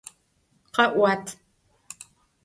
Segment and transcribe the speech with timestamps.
[0.75, 1.25] Khe'uat!